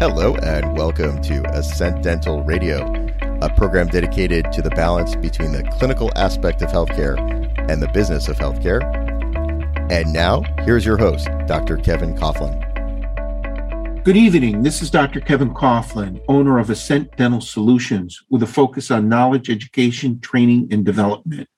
[0.00, 2.84] Hello, and welcome to Ascent Dental Radio,
[3.40, 7.16] a program dedicated to the balance between the clinical aspect of healthcare
[7.70, 8.82] and the business of healthcare.
[9.92, 11.76] And now, here's your host, Dr.
[11.76, 12.63] Kevin Coughlin.
[14.04, 14.62] Good evening.
[14.62, 15.18] This is Dr.
[15.18, 20.84] Kevin Coughlin, owner of Ascent Dental Solutions, with a focus on knowledge, education, training, and
[20.84, 21.48] development.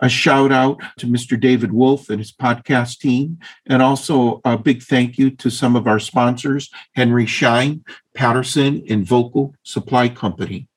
[0.00, 1.38] A shout out to Mr.
[1.38, 5.86] David Wolf and his podcast team, and also a big thank you to some of
[5.86, 10.68] our sponsors, Henry Schein, Patterson, and Vocal Supply Company.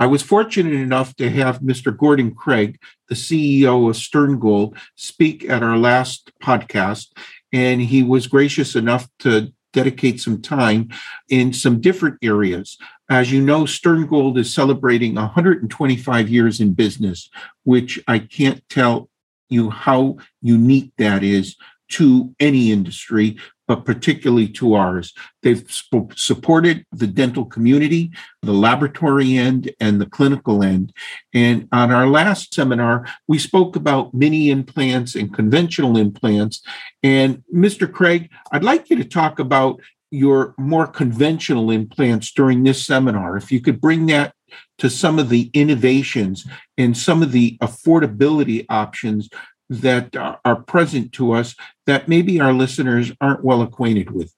[0.00, 1.96] I was fortunate enough to have Mr.
[1.96, 7.12] Gordon Craig, the CEO of Stern Gold, speak at our last podcast,
[7.52, 10.88] and he was gracious enough to dedicate some time
[11.28, 12.78] in some different areas.
[13.10, 17.28] As you know, Stern Gold is celebrating 125 years in business,
[17.64, 19.10] which I can't tell
[19.50, 21.56] you how unique that is
[21.90, 25.12] to any industry, but particularly to ours.
[25.42, 28.10] They've sp- supported the dental community,
[28.42, 30.92] the laboratory end, and the clinical end.
[31.32, 36.62] And on our last seminar, we spoke about mini implants and conventional implants.
[37.02, 37.90] And Mr.
[37.90, 43.36] Craig, I'd like you to talk about your more conventional implants during this seminar.
[43.36, 44.34] If you could bring that
[44.78, 46.46] to some of the innovations
[46.78, 49.28] and some of the affordability options
[49.70, 51.54] that uh, are present to us
[51.86, 54.34] that maybe our listeners aren't well acquainted with.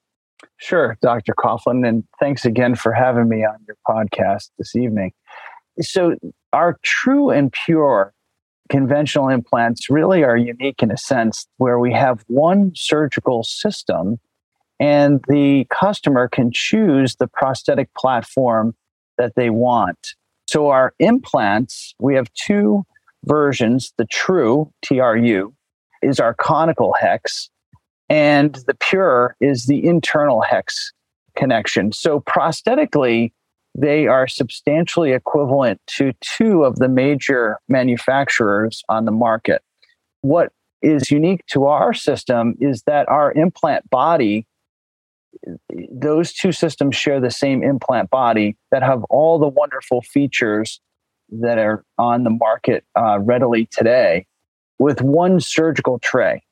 [0.58, 1.34] Sure, Dr.
[1.34, 5.12] Coughlin, and thanks again for having me on your podcast this evening.
[5.80, 6.16] So,
[6.52, 8.14] our true and pure
[8.70, 14.18] conventional implants really are unique in a sense where we have one surgical system
[14.80, 18.74] and the customer can choose the prosthetic platform
[19.18, 20.14] that they want.
[20.48, 22.84] So, our implants, we have two
[23.26, 23.92] versions.
[23.98, 25.52] The true, TRU,
[26.02, 27.50] is our conical hex,
[28.08, 30.92] and the pure is the internal hex
[31.34, 31.92] connection.
[31.92, 33.32] So, prosthetically,
[33.76, 39.62] they are substantially equivalent to two of the major manufacturers on the market.
[40.22, 44.46] What is unique to our system is that our implant body,
[45.92, 50.80] those two systems share the same implant body that have all the wonderful features
[51.30, 54.26] that are on the market uh, readily today
[54.78, 56.42] with one surgical tray.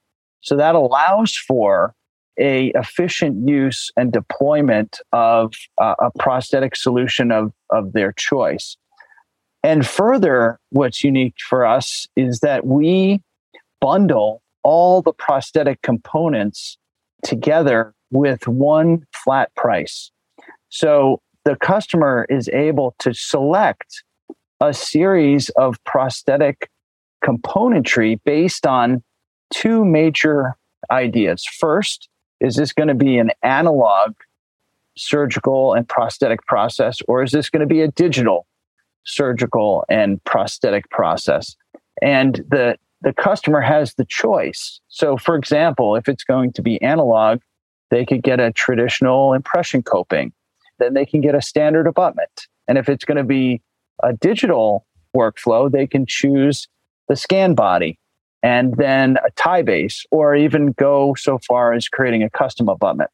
[0.41, 1.95] So that allows for
[2.39, 8.77] a efficient use and deployment of uh, a prosthetic solution of, of their choice.
[9.63, 13.23] And further, what's unique for us is that we
[13.81, 16.77] bundle all the prosthetic components
[17.23, 20.11] together with one flat price.
[20.69, 24.04] So the customer is able to select
[24.69, 26.71] a series of prosthetic
[27.23, 29.03] componentry based on
[29.53, 30.57] two major
[30.91, 31.45] ideas.
[31.45, 32.09] First,
[32.41, 34.15] is this going to be an analog
[34.97, 38.47] surgical and prosthetic process, or is this going to be a digital
[39.05, 41.57] surgical and prosthetic process?
[42.03, 44.81] And the the customer has the choice.
[44.89, 47.41] So, for example, if it's going to be analog,
[47.91, 50.33] they could get a traditional impression coping.
[50.79, 52.49] Then they can get a standard abutment.
[52.67, 53.61] And if it's going to be
[54.03, 56.69] a digital workflow, they can choose
[57.09, 57.99] the scan body
[58.43, 63.09] and then a Ti-base, or even go so far as creating a custom abutment.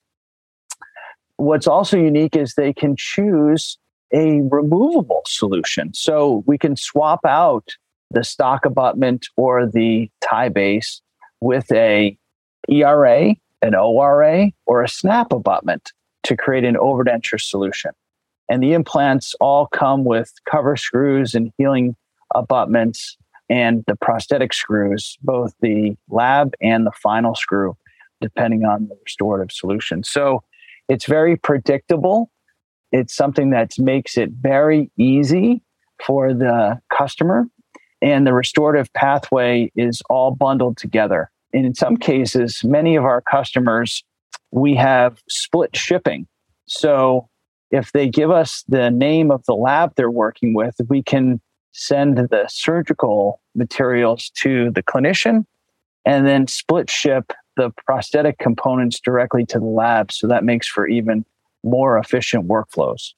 [1.36, 3.78] What's also unique is they can choose
[4.12, 5.94] a removable solution.
[5.94, 7.76] So we can swap out
[8.10, 11.00] the stock abutment or the Ti-base
[11.40, 12.18] with a
[12.68, 15.92] ERA, an ORA, or a snap abutment
[16.24, 17.92] to create an overdenture solution.
[18.50, 21.94] And the implants all come with cover screws and healing
[22.34, 23.16] abutments
[23.48, 27.76] and the prosthetic screws, both the lab and the final screw,
[28.20, 30.02] depending on the restorative solution.
[30.02, 30.42] So
[30.88, 32.30] it's very predictable.
[32.90, 35.62] It's something that makes it very easy
[36.04, 37.46] for the customer.
[38.02, 41.30] And the restorative pathway is all bundled together.
[41.54, 44.02] And in some cases, many of our customers,
[44.50, 46.26] we have split shipping.
[46.66, 47.29] So
[47.70, 51.40] if they give us the name of the lab they're working with, we can
[51.72, 55.44] send the surgical materials to the clinician
[56.04, 60.10] and then split ship the prosthetic components directly to the lab.
[60.12, 61.24] So that makes for even
[61.62, 63.12] more efficient workflows.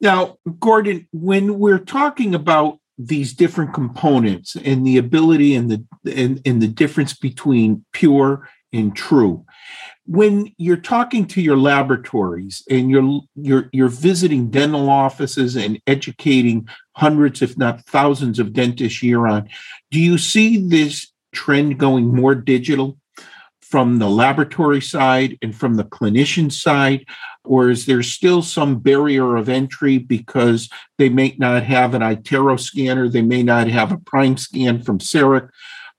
[0.00, 6.40] Now, Gordon, when we're talking about these different components and the ability and the and,
[6.44, 9.44] and the difference between pure and true,
[10.08, 16.66] when you're talking to your laboratories and you're you're you're visiting dental offices and educating
[16.92, 19.46] hundreds if not thousands of dentists year on
[19.90, 22.96] do you see this trend going more digital
[23.68, 27.04] from the laboratory side and from the clinician side?
[27.44, 32.58] Or is there still some barrier of entry because they may not have an iTero
[32.58, 35.50] scanner they may not have a Primescan from CEREC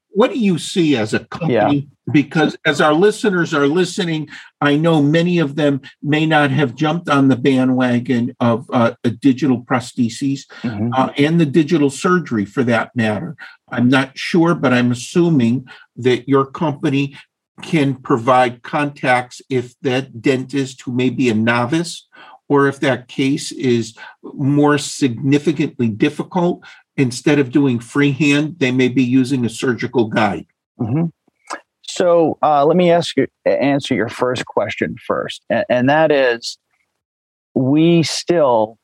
[0.10, 4.30] what do you see as a company yeah because as our listeners are listening,
[4.62, 9.62] I know many of them may not have jumped on the bandwagon of uh, digital
[9.62, 10.90] prostheses mm-hmm.
[10.94, 13.36] uh, and the digital surgery for that matter.
[13.70, 15.68] I'm not sure, but I'm assuming
[15.98, 17.18] that your company
[17.62, 22.08] can provide contacts if that dentist who may be a novice
[22.48, 26.64] or if that case is more significantly difficult,
[27.00, 30.46] instead of doing freehand, they may be using a surgical guide.
[30.80, 31.06] Mm-hmm.
[31.88, 36.58] So uh, let me ask you answer your first question first, and, and that is,
[37.56, 38.78] we still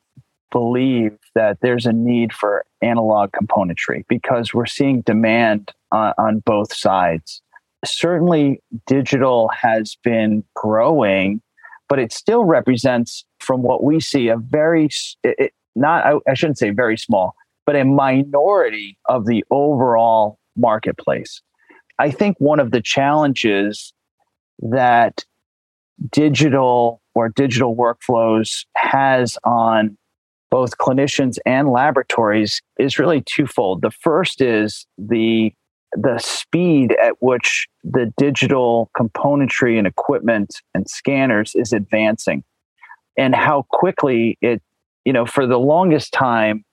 [0.52, 7.42] believe that there's a need for analog componentry because we're seeing demand on, both sides.
[7.84, 11.42] Certainly, digital has been growing,
[11.88, 14.90] but it still represents, from what we see, a very
[15.24, 17.36] it, not I, I shouldn't say very small,
[17.66, 21.42] but a minority of the overall marketplace.
[22.00, 23.94] I think one of the challenges
[24.60, 25.24] that
[26.12, 29.98] digital or digital workflows has on
[30.52, 33.82] both clinicians and laboratories is really twofold.
[33.82, 35.54] The first is the
[35.98, 42.44] the speed at which the digital componentry and equipment and scanners is advancing
[43.18, 44.62] and how quickly it
[45.06, 46.66] you know for the longest time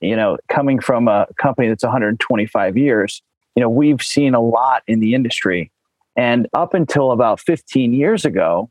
[0.00, 3.22] you know coming from a company that's 125 years
[3.54, 5.70] you know, we've seen a lot in the industry.
[6.16, 8.70] And up until about 15 years ago,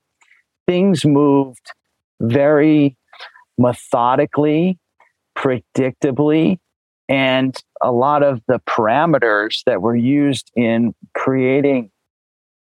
[0.67, 1.71] things moved
[2.19, 2.95] very
[3.57, 4.77] methodically,
[5.37, 6.59] predictably,
[7.07, 11.91] and a lot of the parameters that were used in creating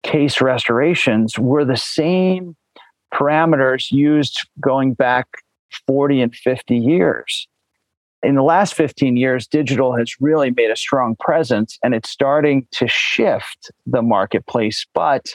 [0.03, 2.57] case restorations were the same
[3.13, 5.27] parameters used going back
[5.87, 7.49] 40 and 50 years
[8.23, 12.67] in the last 15 years, digital has really made a strong presence and it's starting
[12.73, 14.87] to shift the marketplace.
[14.95, 15.35] But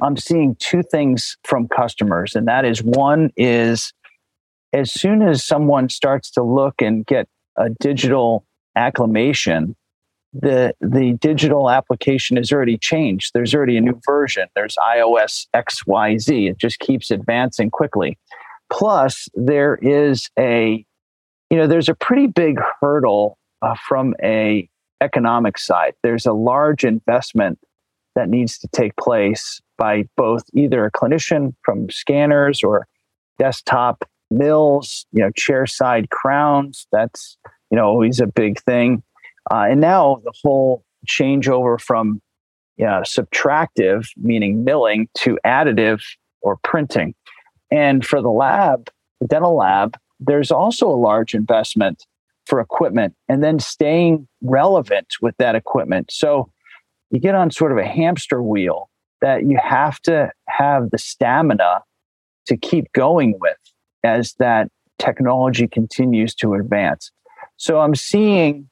[0.00, 3.92] I'm seeing two things from customers, and that is one is
[4.72, 9.76] as soon as someone starts to look and get a digital acclimation,
[10.32, 13.32] the the digital application has already changed.
[13.34, 14.48] There's already a new version.
[14.54, 16.50] There's iOS XYZ.
[16.50, 18.18] It just keeps advancing quickly.
[18.70, 20.86] Plus, there is a
[21.52, 24.66] you know, there's a pretty big hurdle uh, from a
[25.02, 25.92] economic side.
[26.02, 27.58] There's a large investment
[28.14, 32.86] that needs to take place by both either a clinician from scanners or
[33.38, 36.86] desktop mills, you know, chair side crowns.
[36.90, 37.36] That's,
[37.70, 39.02] you know, always a big thing.
[39.50, 42.22] Uh, and now the whole changeover from
[42.78, 46.00] you know, subtractive, meaning milling, to additive
[46.40, 47.14] or printing.
[47.70, 48.88] And for the lab,
[49.20, 52.06] the dental lab, there's also a large investment
[52.46, 56.10] for equipment and then staying relevant with that equipment.
[56.10, 56.50] So
[57.10, 61.82] you get on sort of a hamster wheel that you have to have the stamina
[62.46, 63.56] to keep going with
[64.02, 67.12] as that technology continues to advance.
[67.56, 68.68] So I'm seeing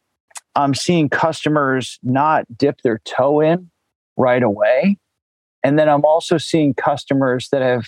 [0.57, 3.71] I'm seeing customers not dip their toe in
[4.16, 4.99] right away.
[5.62, 7.85] And then I'm also seeing customers that have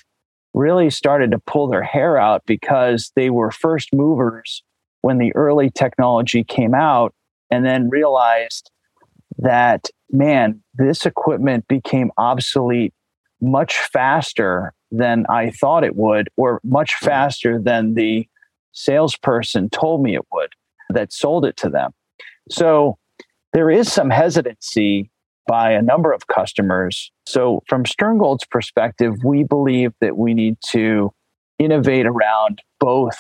[0.54, 4.62] really started to pull their hair out because they were first movers
[5.00, 7.14] when the early technology came out
[7.50, 8.70] and then realized
[9.38, 12.92] that, man, this equipment became obsolete
[13.40, 18.28] much faster than I thought it would, or much faster than the
[18.72, 20.50] salesperson told me it would
[20.90, 21.92] that sold it to them.
[22.50, 22.98] So
[23.52, 25.10] there is some hesitancy
[25.46, 27.10] by a number of customers.
[27.26, 31.12] So, from Sterngold's perspective, we believe that we need to
[31.58, 33.18] innovate around both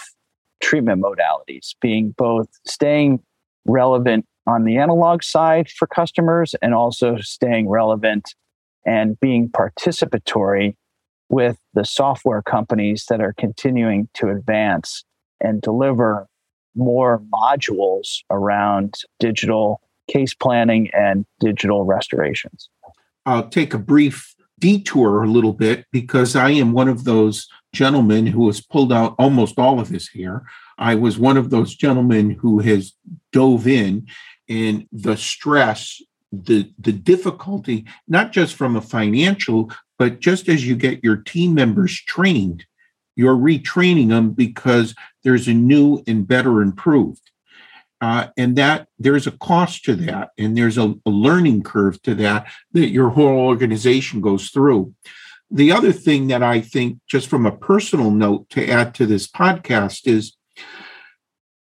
[0.62, 3.20] treatment modalities, being both staying
[3.64, 8.34] relevant on the analog side for customers and also staying relevant
[8.84, 10.74] and being participatory
[11.28, 15.04] with the software companies that are continuing to advance
[15.40, 16.26] and deliver
[16.74, 19.80] more modules around digital
[20.12, 22.68] case planning and digital restorations.
[23.24, 28.26] I'll take a brief detour a little bit because I am one of those gentlemen
[28.26, 30.44] who has pulled out almost all of his hair.
[30.78, 32.92] I was one of those gentlemen who has
[33.32, 34.06] dove in
[34.48, 36.00] and the stress,
[36.30, 41.54] the the difficulty, not just from a financial, but just as you get your team
[41.54, 42.66] members trained,
[43.16, 47.21] you're retraining them because there's a new and better improved.
[48.02, 52.16] Uh, and that there's a cost to that, and there's a, a learning curve to
[52.16, 54.92] that that your whole organization goes through.
[55.52, 59.28] The other thing that I think, just from a personal note to add to this
[59.28, 60.36] podcast, is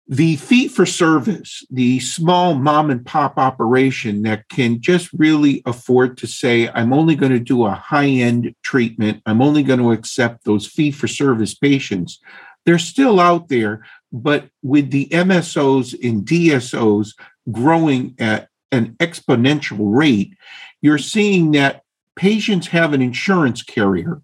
[0.08, 6.18] the fee for service, the small mom and pop operation that can just really afford
[6.20, 9.92] to say, I'm only going to do a high end treatment, I'm only going to
[9.92, 12.22] accept those fee for service patients.
[12.66, 17.14] They're still out there, but with the MSOs and DSOs
[17.52, 20.36] growing at an exponential rate,
[20.82, 21.84] you're seeing that
[22.16, 24.22] patients have an insurance carrier.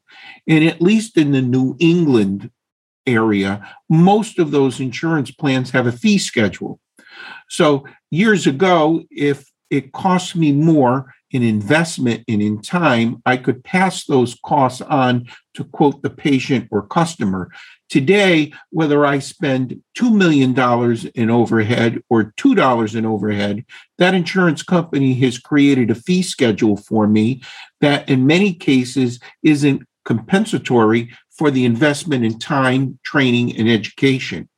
[0.47, 2.51] And at least in the New England
[3.05, 6.79] area, most of those insurance plans have a fee schedule.
[7.49, 13.63] So years ago, if it cost me more in investment and in time, I could
[13.63, 17.49] pass those costs on to quote the patient or customer.
[17.89, 20.53] Today, whether I spend $2 million
[21.15, 23.65] in overhead or $2 in overhead,
[23.97, 27.41] that insurance company has created a fee schedule for me
[27.79, 34.49] that in many cases isn't compensatory for the investment in time, training, and education.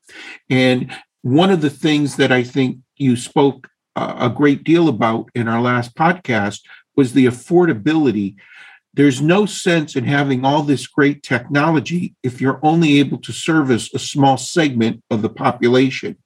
[0.49, 5.47] And one of the things that I think you spoke a great deal about in
[5.47, 6.61] our last podcast
[6.95, 8.35] was the affordability.
[8.99, 13.89] There's no sense in having all this great technology if you're only able to service
[13.93, 16.17] a small segment of the population.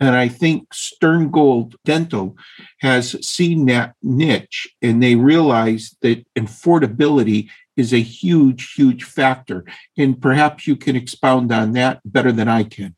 [0.00, 2.34] And I think Stern Gold Dental
[2.80, 9.66] has seen that niche and they realize that affordability is a huge, huge factor.
[9.98, 12.96] And perhaps you can expound on that better than I can.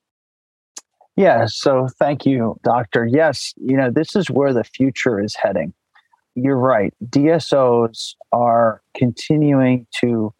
[1.16, 3.04] Yeah, so thank you, Doctor.
[3.04, 5.74] Yes, you know, this is where the future is heading.
[6.34, 6.92] You're right.
[7.04, 10.34] DSOs are continuing to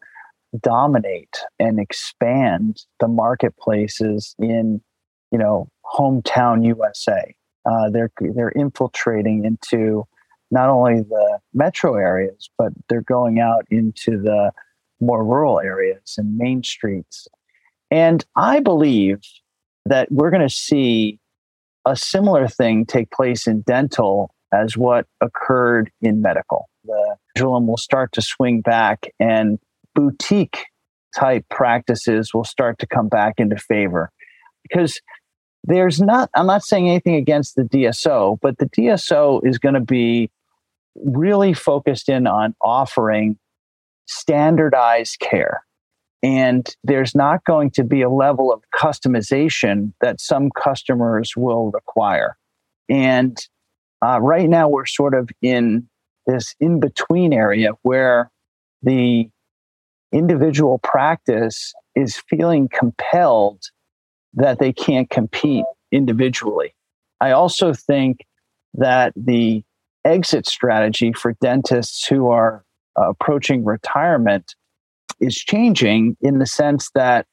[0.61, 4.81] dominate and expand the marketplaces in,
[5.31, 7.33] you know, hometown USA.
[7.65, 10.05] Uh, they're they're infiltrating into
[10.51, 14.51] not only the metro areas, but they're going out into the
[14.99, 17.27] more rural areas and main streets.
[17.89, 19.21] And I believe
[19.85, 21.19] that we're going to see
[21.85, 26.69] a similar thing take place in dental as what occurred in medical.
[26.85, 29.59] The pendulum will start to swing back and
[29.93, 30.65] boutique
[31.17, 34.11] type practices will start to come back into favor
[34.63, 34.99] because
[35.63, 39.79] there's not i'm not saying anything against the dso but the dso is going to
[39.79, 40.29] be
[40.95, 43.37] really focused in on offering
[44.07, 45.63] standardized care.
[46.23, 52.37] And there's not going to be a level of customization that some customers will require.
[52.89, 53.37] And
[54.01, 55.87] uh, right now, we're sort of in
[56.27, 58.31] this in between area where
[58.81, 59.29] the
[60.11, 63.61] individual practice is feeling compelled
[64.33, 66.73] that they can't compete individually.
[67.21, 68.25] I also think
[68.73, 69.63] that the
[70.03, 72.63] exit strategy for dentists who are
[72.99, 74.55] uh, approaching retirement
[75.19, 77.25] is changing in the sense that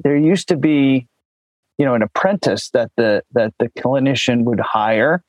[0.00, 1.06] there used to be
[1.78, 5.22] you know an apprentice that the that the clinician would hire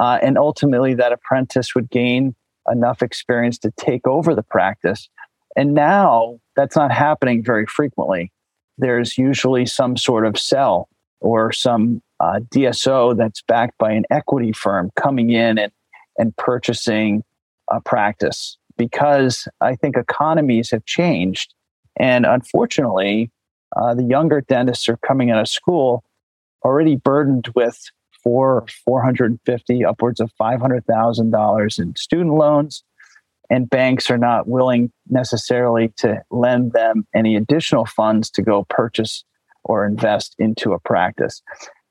[0.00, 2.34] uh, and ultimately that apprentice would gain
[2.70, 5.08] enough experience to take over the practice
[5.56, 8.32] and now that's not happening very frequently
[8.78, 10.88] there's usually some sort of sell
[11.20, 15.72] or some uh, dso that's backed by an equity firm coming in and
[16.18, 17.24] and purchasing
[17.70, 21.54] a practice because I think economies have changed.
[21.96, 23.30] And unfortunately,
[23.76, 26.04] uh, the younger dentists are coming out of school
[26.64, 27.90] already burdened with
[28.22, 32.84] four, 450, upwards of $500,000 in student loans.
[33.48, 39.24] And banks are not willing necessarily to lend them any additional funds to go purchase
[39.64, 41.42] or invest into a practice.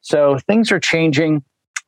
[0.01, 1.43] So things are changing.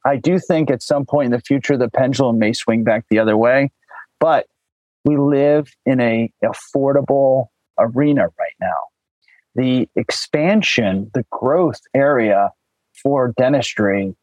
[0.06, 3.20] I do think at some point in the future the pendulum may swing back the
[3.20, 3.72] other way,
[4.20, 4.48] but
[5.06, 7.48] we live in a affordable
[7.80, 8.78] arena right now.
[9.56, 12.52] The expansion, the growth area
[13.02, 14.16] for dentistry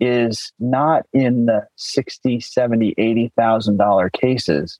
[0.00, 4.78] is not in the 60, 70, 80,000 dollar cases.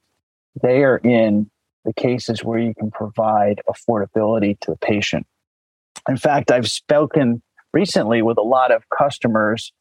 [0.62, 1.50] They are in
[1.84, 5.26] the cases where you can provide affordability to the patient.
[6.08, 7.42] In fact, I've spoken
[7.72, 9.72] recently with a lot of customers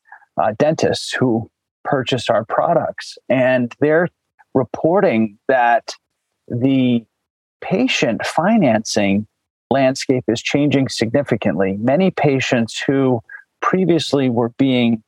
[0.42, 1.50] uh, dentists who
[1.84, 4.08] purchase our products, and they're
[4.54, 5.94] reporting that
[6.48, 7.06] the
[7.62, 9.28] patient financing
[9.70, 11.78] landscape is changing significantly.
[11.80, 13.22] Many patients who
[13.62, 15.04] previously were being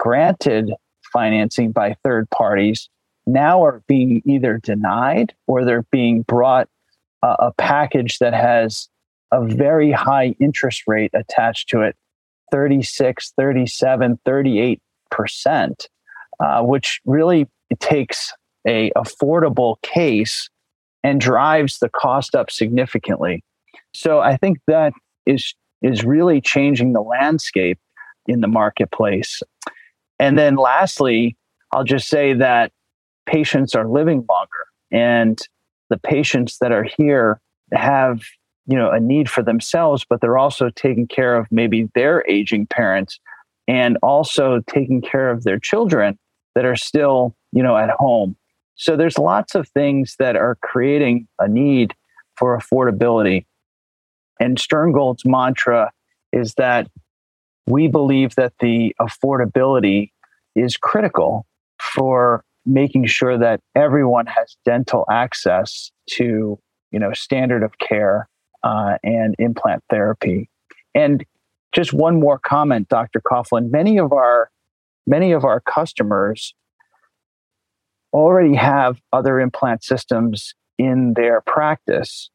[0.00, 0.72] granted
[1.12, 2.88] financing by third parties
[3.26, 6.68] now are being either denied or they're being brought
[7.22, 8.88] a, a package that has
[9.30, 11.94] a very high interest rate attached to it
[12.50, 14.80] 36 37 38
[15.10, 15.88] percent
[16.42, 17.46] uh, which really
[17.78, 18.32] takes
[18.66, 20.48] a affordable case
[21.04, 23.44] and drives the cost up significantly.
[23.94, 24.94] So i think that
[25.26, 27.78] is is really changing the landscape
[28.26, 29.42] in the marketplace
[30.20, 31.36] and then lastly
[31.72, 32.70] i'll just say that
[33.26, 35.48] patients are living longer and
[35.88, 37.40] the patients that are here
[37.72, 38.22] have
[38.66, 42.66] you know a need for themselves but they're also taking care of maybe their aging
[42.66, 43.18] parents
[43.70, 46.18] and also taking care of their children
[46.54, 48.36] that are still you know at home.
[48.74, 51.94] So there's lots of things that are creating a need
[52.36, 53.44] for affordability.
[54.40, 55.92] And sterngold's mantra
[56.32, 56.88] is that
[57.66, 60.10] we believe that the affordability
[60.54, 61.46] is critical
[61.80, 66.58] for making sure that everyone has dental access to
[66.90, 68.28] you know standard of care
[68.62, 70.48] uh, and implant therapy.
[70.94, 71.24] And
[71.72, 73.70] just one more comment dr coughlin.
[73.70, 74.50] Many of our
[75.06, 76.54] many of our customers
[78.12, 82.30] already have other implant systems in their practice.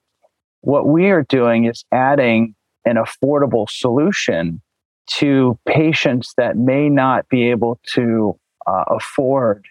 [0.61, 2.55] What we are doing is adding
[2.85, 4.61] an affordable solution
[5.07, 9.65] to patients that may not be able to uh, afford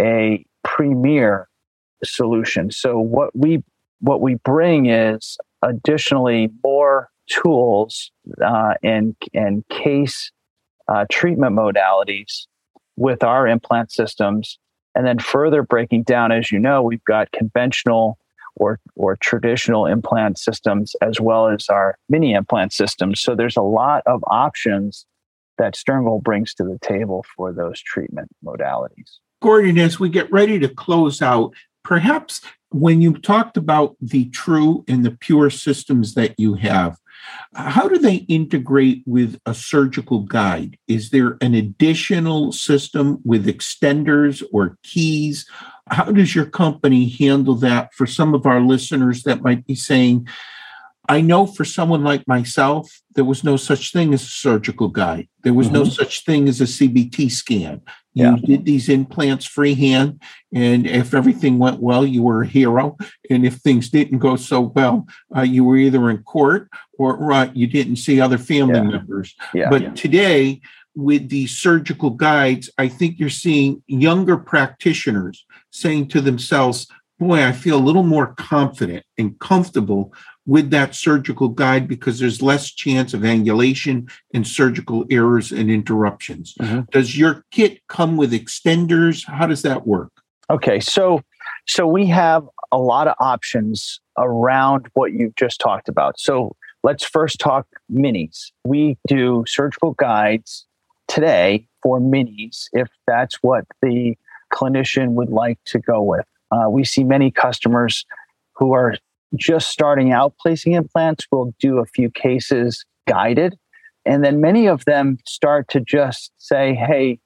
[0.00, 1.48] a premier
[2.04, 2.70] solution.
[2.70, 3.62] So what we
[4.00, 8.10] what we bring is additionally more tools
[8.42, 10.32] uh, and and case
[10.88, 12.46] uh, treatment modalities
[12.96, 14.58] with our implant systems,
[14.94, 18.18] and then further breaking down, as you know, we've got conventional
[18.60, 23.18] or or traditional implant systems as well as our mini implant systems.
[23.18, 25.06] So there's a lot of options
[25.58, 29.18] that Sterngold brings to the table for those treatment modalities.
[29.42, 34.84] Gordon, as we get ready to close out, perhaps when you talked about the true
[34.86, 36.98] and the pure systems that you have,
[37.54, 40.78] how do they integrate with a surgical guide?
[40.88, 45.46] Is there an additional system with extenders or keys?
[45.88, 50.28] How does your company handle that for some of our listeners that might be saying,
[51.10, 55.28] I know for someone like myself, there was no such thing as a surgical guide.
[55.42, 55.82] There was mm-hmm.
[55.82, 57.82] no such thing as a CBT scan.
[58.14, 58.36] You yeah.
[58.44, 60.22] did these implants freehand,
[60.54, 62.96] and if everything went well, you were a hero.
[63.28, 67.50] And if things didn't go so well, uh, you were either in court or uh,
[67.54, 68.96] you didn't see other family yeah.
[68.96, 69.34] members.
[69.52, 70.60] Yeah, but today,
[70.94, 76.86] with the surgical guides, I think you're seeing younger practitioners saying to themselves,
[77.20, 80.14] Boy, I feel a little more confident and comfortable
[80.46, 86.54] with that surgical guide because there's less chance of angulation and surgical errors and interruptions.
[86.58, 86.80] Mm-hmm.
[86.90, 89.26] Does your kit come with extenders?
[89.28, 90.10] How does that work?
[90.48, 91.20] Okay, so
[91.66, 96.18] so we have a lot of options around what you've just talked about.
[96.18, 98.50] So let's first talk minis.
[98.64, 100.66] We do surgical guides
[101.06, 104.16] today for minis if that's what the
[104.52, 106.26] clinician would like to go with.
[106.50, 108.04] Uh, we see many customers
[108.54, 108.94] who are
[109.36, 113.56] just starting out placing implants will do a few cases guided.
[114.04, 117.20] And then many of them start to just say, hey,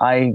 [0.00, 0.34] I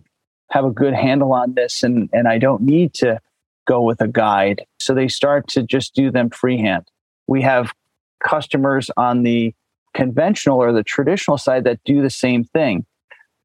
[0.51, 3.19] have a good handle on this and, and I don't need to
[3.67, 4.65] go with a guide.
[4.79, 6.87] So they start to just do them freehand.
[7.27, 7.71] We have
[8.23, 9.53] customers on the
[9.93, 12.85] conventional or the traditional side that do the same thing.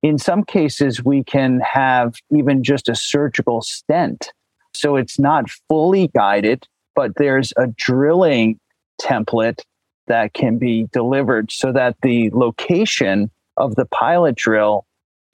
[0.02, 4.32] In some cases, we can have even just a surgical stent.
[4.76, 8.58] So it's not fully guided, but there's a drilling
[9.00, 9.60] template
[10.06, 14.86] that can be delivered so that the location of the pilot drill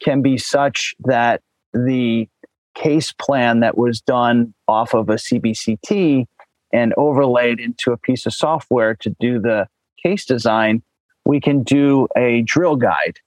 [0.03, 2.29] can be such that the
[2.75, 6.27] case plan that was done off of a CBCT
[6.73, 9.69] and overlaid into a piece of software to do the
[10.03, 10.83] case design,
[11.25, 13.19] we can do a drill guide.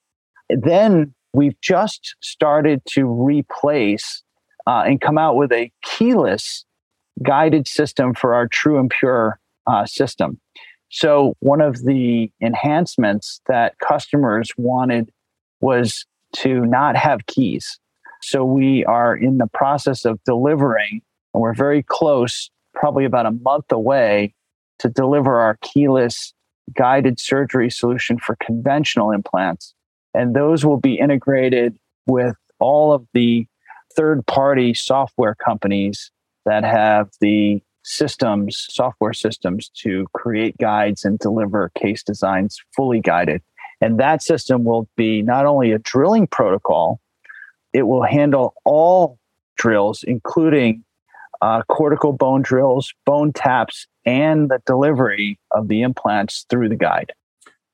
[0.50, 4.24] Then we've just started to replace
[4.68, 6.66] uh, and come out with a keyless
[7.24, 10.40] guided system for our true and pure uh, system.
[10.90, 15.12] So, one of the enhancements that customers wanted
[15.60, 16.06] was
[16.38, 17.80] to not have keys.
[18.22, 21.02] So, we are in the process of delivering,
[21.34, 24.34] and we're very close, probably about a month away,
[24.80, 26.34] to deliver our keyless
[26.74, 29.74] guided surgery solution for conventional implants.
[30.14, 33.48] And those will be integrated with all of the
[33.96, 36.12] third party software companies
[36.46, 43.42] that have the systems, software systems to create guides and deliver case designs fully guided.
[43.82, 47.00] And that system will be not only a drilling protocol,
[47.74, 49.20] it will handle all
[49.58, 50.84] drills, including
[51.42, 57.12] uh, cortical bone drills, bone taps, and the delivery of the implants through the guide.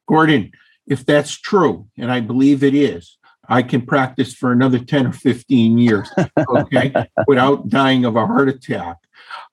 [0.08, 0.52] Gordon,
[0.88, 3.18] if that's true, and I believe it is,
[3.52, 6.10] I can practice for another 10 or 15 years,
[6.50, 6.94] okay,
[7.28, 8.96] without dying of a heart attack.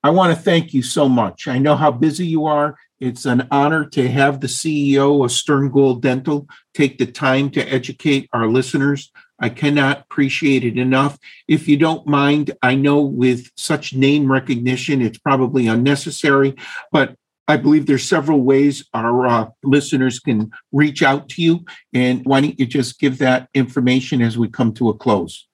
[0.05, 1.49] I want to thank you so much.
[1.49, 2.79] I know how busy you are.
[3.01, 7.73] It's an honor to have the CEO of Stern Gold Dental take the time to
[7.73, 9.11] educate our listeners.
[9.41, 11.19] I cannot appreciate it enough.
[11.49, 16.55] If you don't mind, I know with such name recognition, it's probably unnecessary,
[16.93, 17.17] but
[17.49, 21.65] I believe there's several ways our uh, listeners can reach out to you.
[21.95, 25.49] And why don't you just give that information as we come to a close?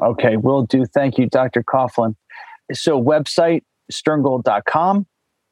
[0.00, 0.86] Okay, will do.
[0.86, 1.62] Thank you, Dr.
[1.62, 2.16] Coughlin.
[2.72, 5.06] So, website, sterngold.com,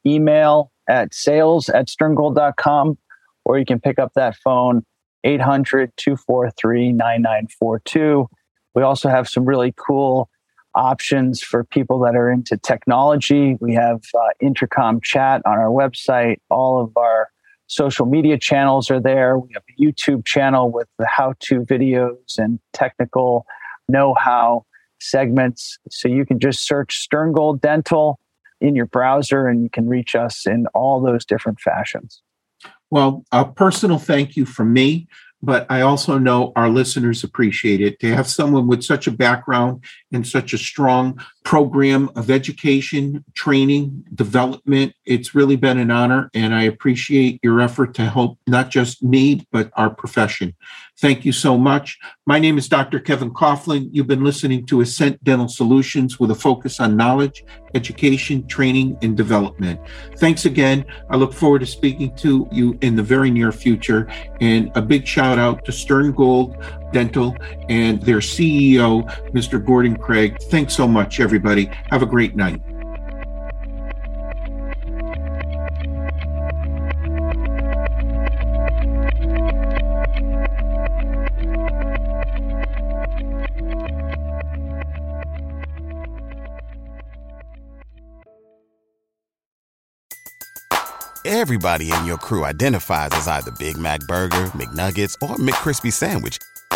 [0.07, 2.97] email at sales at sterngold.com,
[3.45, 4.87] or you can pick up that phone
[5.25, 8.27] 800 243 9942.
[8.75, 10.31] We also have some really cool
[10.75, 13.57] options for people that are into technology.
[13.61, 16.37] We have uh, intercom chat on our website.
[16.51, 17.31] All of our
[17.67, 19.39] social media channels are there.
[19.39, 23.45] We have a YouTube channel with the how to videos and technical
[23.89, 24.65] know how
[25.01, 25.79] segments.
[25.91, 28.19] So you can just search Stern Gold Dental
[28.61, 32.23] in your browser and you can reach us in all those different fashions.
[32.91, 35.07] Well, a personal thank you from me
[35.43, 38.01] but I also know our listeners appreciate it.
[38.01, 44.05] To have someone with such a background and such a strong program of education, training,
[44.15, 44.93] development.
[45.07, 49.47] It's really been an honor, and I appreciate your effort to help not just me,
[49.51, 50.55] but our profession.
[50.99, 51.99] Thank you so much.
[52.27, 53.01] My name is Dr.
[53.01, 53.89] Kevin Coughlin.
[53.93, 59.17] You've been listening to Ascent Dental Solutions with a focus on knowledge, education, training, and
[59.17, 59.81] development.
[60.19, 60.85] Thanks again.
[61.09, 64.07] I look forward to speaking to you in the very near future.
[64.43, 67.37] And a big shout out to Stern Gold Dental
[67.69, 69.65] and their CEO, Mr.
[69.65, 70.37] Gordon Craig.
[70.51, 71.71] Thanks so much, everybody.
[71.91, 72.61] Have a great night.
[91.25, 96.39] Everybody in your crew identifies as either Big Mac Burger, McNuggets, or McCrispy Sandwich.